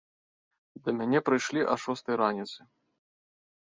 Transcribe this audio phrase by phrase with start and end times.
[0.87, 2.59] Да мяне прыйшлі а шостай раніцы.